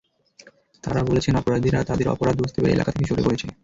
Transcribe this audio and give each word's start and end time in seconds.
তাঁরা 0.83 1.01
বলেছেন, 1.03 1.33
অপরাধীরা 1.35 1.79
তাদের 1.83 2.07
অপরাধ 2.07 2.35
বুঝতে 2.37 2.59
পেরে 2.59 2.75
এলাকা 2.75 2.91
থেকে 2.91 3.07
সরে 3.09 3.25
পড়েছে। 3.25 3.45